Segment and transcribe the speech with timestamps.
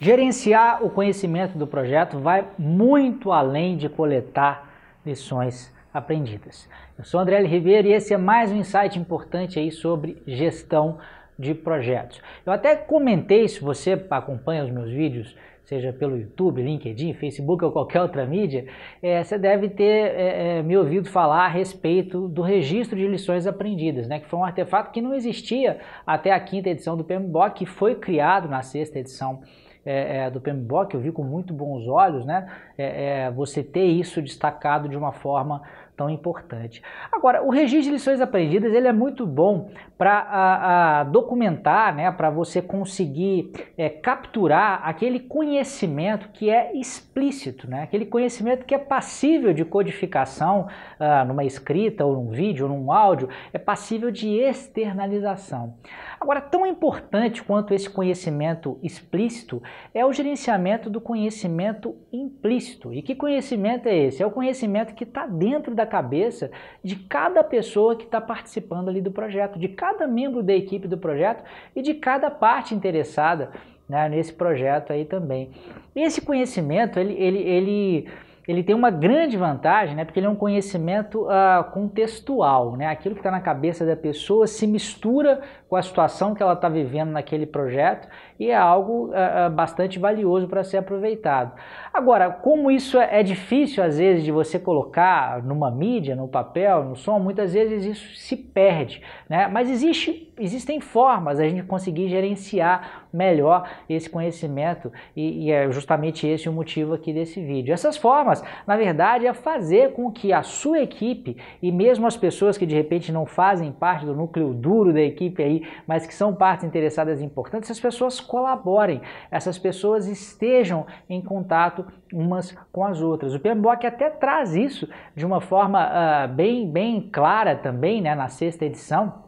[0.00, 4.72] Gerenciar o conhecimento do projeto vai muito além de coletar
[5.04, 6.68] lições aprendidas.
[6.96, 7.48] Eu sou André L.
[7.48, 10.98] Ribeiro e esse é mais um insight importante aí sobre gestão
[11.36, 12.22] de projetos.
[12.46, 17.72] Eu até comentei, se você acompanha os meus vídeos, seja pelo YouTube, LinkedIn, Facebook ou
[17.72, 18.66] qualquer outra mídia,
[19.02, 19.82] é, você deve ter
[20.14, 24.38] é, é, me ouvido falar a respeito do registro de lições aprendidas, né, que foi
[24.38, 28.62] um artefato que não existia até a quinta edição do PMBOK, que foi criado na
[28.62, 29.42] sexta edição
[29.84, 32.50] é, é, do PMBOK, eu vi com muito bons olhos, né?
[32.76, 35.62] É, é, você ter isso destacado de uma forma
[35.98, 36.80] tão importante.
[37.10, 42.62] Agora, o registro de lições aprendidas ele é muito bom para documentar, né, para você
[42.62, 49.64] conseguir é, capturar aquele conhecimento que é explícito, né, aquele conhecimento que é passível de
[49.64, 50.68] codificação
[51.00, 55.74] ah, numa escrita ou num vídeo ou num áudio, é passível de externalização.
[56.20, 59.60] Agora, tão importante quanto esse conhecimento explícito
[59.92, 62.92] é o gerenciamento do conhecimento implícito.
[62.92, 64.22] E que conhecimento é esse?
[64.22, 66.50] É o conhecimento que está dentro da cabeça
[66.84, 70.96] de cada pessoa que está participando ali do projeto, de cada membro da equipe do
[70.96, 71.42] projeto
[71.74, 73.50] e de cada parte interessada
[73.88, 75.50] né, nesse projeto aí também.
[75.96, 78.08] E esse conhecimento, ele, ele, ele
[78.48, 83.14] ele tem uma grande vantagem, né, porque ele é um conhecimento uh, contextual, né, aquilo
[83.14, 87.10] que está na cabeça da pessoa se mistura com a situação que ela está vivendo
[87.10, 88.08] naquele projeto
[88.40, 91.52] e é algo uh, bastante valioso para ser aproveitado.
[91.92, 96.84] Agora, como isso é, é difícil às vezes de você colocar numa mídia, no papel,
[96.84, 102.08] no som, muitas vezes isso se perde, né, mas existe, existem formas da gente conseguir
[102.08, 107.72] gerenciar melhor esse conhecimento e, e é justamente esse o motivo aqui desse vídeo.
[107.72, 112.58] Essas formas na verdade, é fazer com que a sua equipe e mesmo as pessoas
[112.58, 116.34] que de repente não fazem parte do núcleo duro da equipe aí, mas que são
[116.34, 119.00] partes interessadas e importantes, essas pessoas colaborem,
[119.30, 123.34] essas pessoas estejam em contato umas com as outras.
[123.34, 128.28] O PMBOK até traz isso de uma forma uh, bem, bem clara também, né, na
[128.28, 129.27] sexta edição,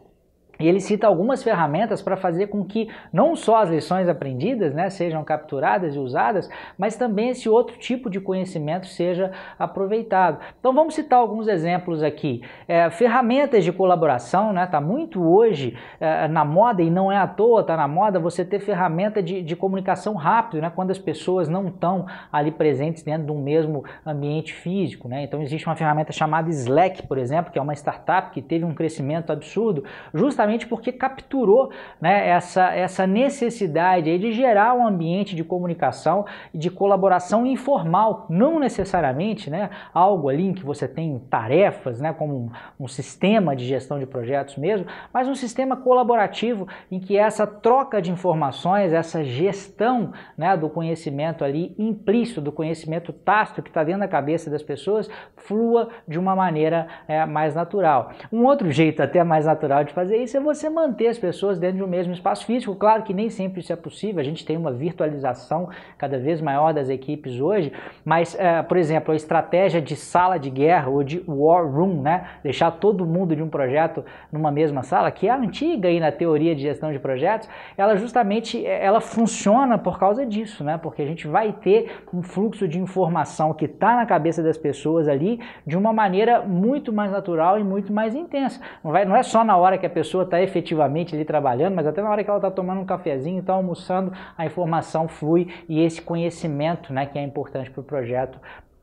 [0.60, 4.91] e ele cita algumas ferramentas para fazer com que não só as lições aprendidas né,
[4.91, 10.38] sejam capturadas e usadas, mas também esse outro tipo de conhecimento seja aproveitado.
[10.59, 12.43] Então vamos citar alguns exemplos aqui.
[12.69, 14.65] É, ferramentas de colaboração, né?
[14.65, 18.44] Está muito hoje é, na moda e não é à toa, está na moda você
[18.44, 20.70] ter ferramenta de, de comunicação rápido, né?
[20.75, 25.22] Quando as pessoas não estão ali presentes dentro de um mesmo ambiente físico, né?
[25.25, 28.75] Então existe uma ferramenta chamada Slack, por exemplo, que é uma startup que teve um
[28.75, 35.44] crescimento absurdo, justamente justamente porque capturou né, essa, essa necessidade de gerar um ambiente de
[35.44, 42.00] comunicação e de colaboração informal, não necessariamente né, algo ali em que você tem tarefas,
[42.00, 42.34] né, como
[42.78, 47.47] um, um sistema de gestão de projetos mesmo, mas um sistema colaborativo em que essa
[47.47, 53.84] troca de informações, essa gestão né, do conhecimento ali implícito, do conhecimento tácito que está
[53.84, 58.12] dentro da cabeça das pessoas, flua de uma maneira é, mais natural.
[58.32, 61.78] Um outro jeito até mais natural de fazer isso é você manter as pessoas dentro
[61.78, 62.74] de um mesmo espaço físico.
[62.74, 65.68] Claro que nem sempre isso é possível, a gente tem uma virtualização
[65.98, 67.72] cada vez maior das equipes hoje,
[68.04, 72.26] mas, é, por exemplo, a estratégia de sala de guerra ou de war room, né?
[72.42, 76.54] deixar todo mundo de um projeto numa mesma sala, que é antiga aí na teoria
[76.54, 80.78] de gestão de projetos, ela justamente é, ela funciona por causa disso, né?
[80.78, 85.08] porque a gente vai ter um fluxo de informação que está na cabeça das pessoas
[85.08, 88.60] ali de uma maneira muito mais natural e muito mais intensa.
[88.82, 89.90] Não, vai, não é só na hora que a
[90.20, 93.41] pessoa está efetivamente ali trabalhando, mas até na hora que ela está tomando um cafezinho,
[93.41, 98.38] está almoçando, a informação flui e esse conhecimento né, que é importante para o projeto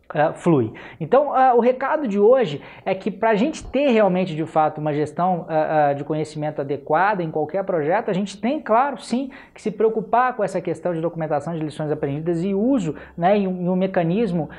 [0.08, 0.72] Uh, flui.
[1.02, 4.80] Então, uh, o recado de hoje é que para a gente ter realmente, de fato,
[4.80, 9.62] uma gestão uh, de conhecimento adequada em qualquer projeto, a gente tem, claro, sim, que
[9.62, 13.64] se preocupar com essa questão de documentação de lições aprendidas e uso né, em, um,
[13.64, 14.50] em um mecanismo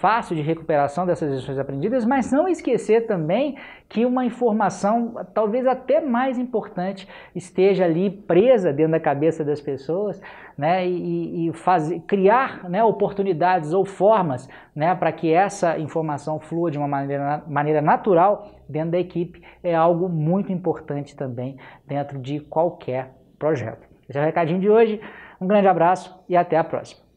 [0.00, 3.56] fácil de recuperação dessas lições aprendidas, mas não esquecer também
[3.88, 10.20] que uma informação, talvez até mais importante, esteja ali presa dentro da cabeça das pessoas
[10.56, 14.48] né, e, e fazer, criar né, oportunidades ou formas
[14.78, 19.74] né, para que essa informação flua de uma maneira, maneira natural dentro da equipe é
[19.74, 23.88] algo muito importante também dentro de qualquer projeto.
[24.08, 25.00] Esse é o recadinho de hoje.
[25.40, 27.00] Um grande abraço e até a próxima.